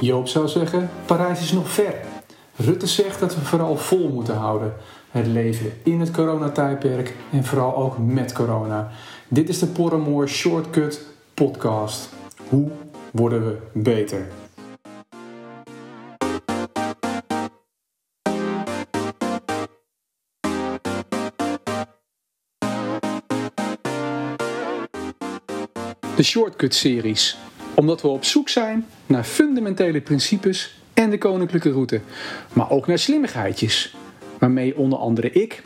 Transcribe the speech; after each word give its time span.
Joop 0.00 0.28
zou 0.28 0.48
zeggen, 0.48 0.90
Parijs 1.06 1.40
is 1.40 1.52
nog 1.52 1.68
ver. 1.68 1.94
Rutte 2.56 2.86
zegt 2.86 3.20
dat 3.20 3.34
we 3.34 3.40
vooral 3.40 3.76
vol 3.76 4.08
moeten 4.08 4.34
houden. 4.34 4.74
Het 5.10 5.26
leven 5.26 5.72
in 5.82 6.00
het 6.00 6.10
coronatijdperk 6.10 7.14
en 7.32 7.44
vooral 7.44 7.76
ook 7.76 7.98
met 7.98 8.32
corona. 8.32 8.90
Dit 9.28 9.48
is 9.48 9.58
de 9.58 9.66
Porremoor 9.66 10.28
Shortcut 10.28 11.06
podcast. 11.34 12.08
Hoe 12.48 12.70
worden 13.12 13.44
we 13.44 13.56
beter? 13.72 14.26
De 26.16 26.22
Shortcut-series. 26.22 27.49
Omdat 27.80 28.02
we 28.02 28.08
op 28.08 28.24
zoek 28.24 28.48
zijn 28.48 28.86
naar 29.06 29.24
fundamentele 29.24 30.00
principes 30.00 30.80
en 30.94 31.10
de 31.10 31.18
koninklijke 31.18 31.70
route. 31.70 32.00
Maar 32.52 32.70
ook 32.70 32.86
naar 32.86 32.98
slimmigheidjes. 32.98 33.96
Waarmee 34.38 34.76
onder 34.76 34.98
andere 34.98 35.30
ik, 35.32 35.62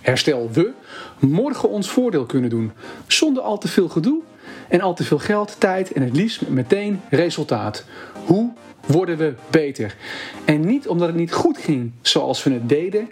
herstel 0.00 0.50
we, 0.52 0.72
morgen 1.18 1.68
ons 1.68 1.90
voordeel 1.90 2.26
kunnen 2.26 2.50
doen. 2.50 2.72
Zonder 3.06 3.42
al 3.42 3.58
te 3.58 3.68
veel 3.68 3.88
gedoe 3.88 4.20
en 4.68 4.80
al 4.80 4.94
te 4.94 5.04
veel 5.04 5.18
geld, 5.18 5.56
tijd 5.60 5.92
en 5.92 6.02
het 6.02 6.16
liefst 6.16 6.40
met 6.40 6.50
meteen 6.50 7.00
resultaat. 7.10 7.84
Hoe 8.26 8.52
worden 8.86 9.16
we 9.16 9.34
beter? 9.50 9.96
En 10.44 10.60
niet 10.60 10.88
omdat 10.88 11.08
het 11.08 11.16
niet 11.16 11.32
goed 11.32 11.58
ging 11.58 11.92
zoals 12.00 12.44
we 12.44 12.52
het 12.52 12.68
deden, 12.68 13.10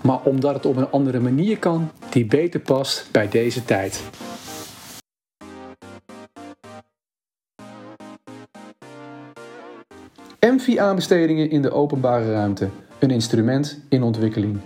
maar 0.00 0.20
omdat 0.22 0.54
het 0.54 0.66
op 0.66 0.76
een 0.76 0.90
andere 0.90 1.20
manier 1.20 1.58
kan 1.58 1.90
die 2.10 2.24
beter 2.24 2.60
past 2.60 3.08
bij 3.10 3.28
deze 3.28 3.64
tijd. 3.64 4.02
MV-aanbestedingen 10.40 11.50
in 11.50 11.62
de 11.62 11.70
openbare 11.70 12.32
ruimte, 12.32 12.68
een 12.98 13.10
instrument 13.10 13.80
in 13.88 14.02
ontwikkeling. 14.02 14.58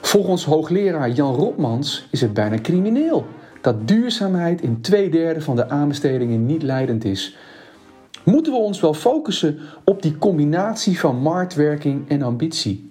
Volgens 0.00 0.44
hoogleraar 0.44 1.10
Jan 1.10 1.34
Rotmans 1.34 2.06
is 2.10 2.20
het 2.20 2.32
bijna 2.32 2.58
crimineel 2.60 3.26
dat 3.60 3.88
duurzaamheid 3.88 4.62
in 4.62 4.80
twee 4.80 5.10
derde 5.10 5.40
van 5.40 5.56
de 5.56 5.68
aanbestedingen 5.68 6.46
niet 6.46 6.62
leidend 6.62 7.04
is. 7.04 7.36
Moeten 8.24 8.52
we 8.52 8.58
ons 8.58 8.80
wel 8.80 8.94
focussen 8.94 9.58
op 9.84 10.02
die 10.02 10.18
combinatie 10.18 11.00
van 11.00 11.16
marktwerking 11.16 12.08
en 12.08 12.22
ambitie? 12.22 12.90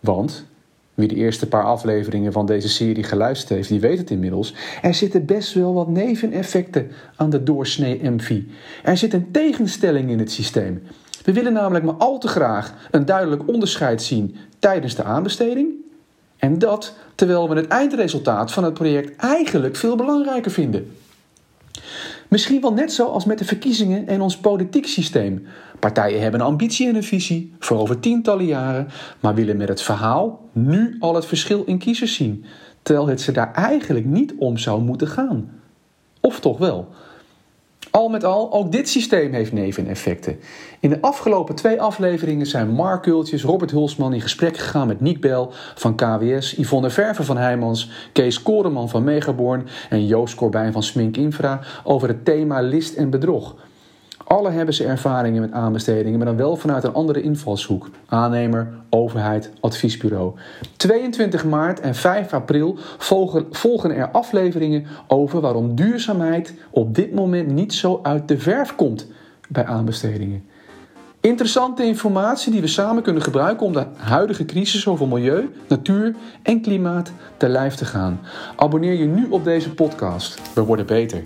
Want, 0.00 0.46
wie 0.94 1.08
de 1.08 1.14
eerste 1.14 1.48
paar 1.48 1.64
afleveringen 1.64 2.32
van 2.32 2.46
deze 2.46 2.68
serie 2.68 3.04
geluisterd 3.04 3.48
heeft, 3.48 3.68
die 3.68 3.80
weet 3.80 3.98
het 3.98 4.10
inmiddels. 4.10 4.54
Er 4.82 4.94
zitten 4.94 5.24
best 5.24 5.54
wel 5.54 5.74
wat 5.74 5.88
neveneffecten 5.88 6.90
aan 7.16 7.30
de 7.30 7.42
doorsnee 7.42 8.10
MV. 8.10 8.40
Er 8.82 8.96
zit 8.96 9.12
een 9.12 9.30
tegenstelling 9.30 10.10
in 10.10 10.18
het 10.18 10.30
systeem. 10.30 10.82
We 11.24 11.32
willen 11.32 11.52
namelijk 11.52 11.84
maar 11.84 11.94
al 11.94 12.18
te 12.18 12.28
graag 12.28 12.74
een 12.90 13.04
duidelijk 13.04 13.48
onderscheid 13.48 14.02
zien 14.02 14.36
tijdens 14.58 14.94
de 14.94 15.02
aanbesteding. 15.02 15.68
En 16.36 16.58
dat 16.58 16.94
terwijl 17.14 17.48
we 17.48 17.54
het 17.54 17.68
eindresultaat 17.68 18.52
van 18.52 18.64
het 18.64 18.74
project 18.74 19.16
eigenlijk 19.16 19.76
veel 19.76 19.96
belangrijker 19.96 20.50
vinden. 20.50 20.92
Misschien 22.28 22.60
wel 22.60 22.72
net 22.72 22.92
zoals 22.92 23.24
met 23.24 23.38
de 23.38 23.44
verkiezingen 23.44 24.06
en 24.06 24.20
ons 24.20 24.36
politiek 24.36 24.86
systeem. 24.86 25.46
Partijen 25.78 26.22
hebben 26.22 26.40
een 26.40 26.46
ambitie 26.46 26.88
en 26.88 26.94
een 26.94 27.02
visie 27.02 27.54
voor 27.58 27.78
over 27.78 28.00
tientallen 28.00 28.46
jaren, 28.46 28.88
maar 29.20 29.34
willen 29.34 29.56
met 29.56 29.68
het 29.68 29.82
verhaal 29.82 30.48
nu 30.52 30.96
al 30.98 31.14
het 31.14 31.26
verschil 31.26 31.64
in 31.64 31.78
kiezers 31.78 32.14
zien, 32.14 32.44
terwijl 32.82 33.06
het 33.06 33.20
ze 33.20 33.32
daar 33.32 33.52
eigenlijk 33.52 34.04
niet 34.04 34.34
om 34.38 34.58
zou 34.58 34.82
moeten 34.82 35.08
gaan. 35.08 35.50
Of 36.20 36.40
toch 36.40 36.58
wel? 36.58 36.88
Al 37.94 38.08
met 38.08 38.24
al, 38.24 38.52
ook 38.52 38.72
dit 38.72 38.88
systeem 38.88 39.32
heeft 39.32 39.52
neveneffecten. 39.52 40.38
In 40.80 40.90
de 40.90 41.00
afgelopen 41.00 41.54
twee 41.54 41.80
afleveringen 41.80 42.46
zijn 42.46 42.68
Mark 42.68 43.02
Kultjes, 43.02 43.42
Robert 43.42 43.70
Hulsman 43.70 44.12
in 44.12 44.20
gesprek 44.20 44.56
gegaan 44.56 44.86
met 44.86 45.00
Niek 45.00 45.20
Bel 45.20 45.52
van 45.74 45.94
KWS, 45.94 46.56
Yvonne 46.56 46.90
Verver 46.90 47.24
van 47.24 47.36
Heijmans, 47.36 47.90
Kees 48.12 48.42
Koreman 48.42 48.88
van 48.88 49.04
Megaborn 49.04 49.66
en 49.90 50.06
Joost 50.06 50.34
Corbijn 50.34 50.72
van 50.72 50.82
Smink 50.82 51.16
Infra 51.16 51.60
over 51.84 52.08
het 52.08 52.24
thema 52.24 52.60
list 52.60 52.94
en 52.94 53.10
bedrog. 53.10 53.54
Alle 54.24 54.50
hebben 54.50 54.74
ze 54.74 54.84
ervaringen 54.84 55.40
met 55.40 55.52
aanbestedingen, 55.52 56.18
maar 56.18 56.26
dan 56.26 56.36
wel 56.36 56.56
vanuit 56.56 56.84
een 56.84 56.92
andere 56.92 57.22
invalshoek. 57.22 57.90
Aannemer, 58.06 58.68
overheid, 58.90 59.50
adviesbureau. 59.60 60.32
22 60.76 61.44
maart 61.44 61.80
en 61.80 61.94
5 61.94 62.32
april 62.32 62.76
volgen, 63.50 63.94
er 63.94 64.10
afleveringen 64.10 64.86
over 65.06 65.40
waarom 65.40 65.74
duurzaamheid 65.74 66.54
op 66.70 66.94
dit 66.94 67.14
moment 67.14 67.48
niet 67.48 67.74
zo 67.74 68.00
uit 68.02 68.28
de 68.28 68.38
verf 68.38 68.74
komt 68.74 69.06
bij 69.48 69.64
aanbestedingen. 69.64 70.44
Interessante 71.20 71.84
informatie 71.84 72.52
die 72.52 72.60
we 72.60 72.66
samen 72.66 73.02
kunnen 73.02 73.22
gebruiken 73.22 73.66
om 73.66 73.72
de 73.72 73.86
huidige 73.96 74.44
crisis 74.44 74.86
over 74.86 75.08
milieu, 75.08 75.50
natuur 75.68 76.14
en 76.42 76.60
klimaat 76.60 77.12
te 77.36 77.48
lijf 77.48 77.74
te 77.74 77.84
gaan. 77.84 78.20
Abonneer 78.56 78.92
je 78.92 79.04
nu 79.04 79.26
op 79.30 79.44
deze 79.44 79.74
podcast. 79.74 80.40
We 80.54 80.62
worden 80.62 80.86
beter. 80.86 81.24